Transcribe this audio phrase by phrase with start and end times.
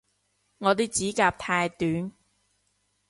[0.57, 2.11] 我啲指甲太短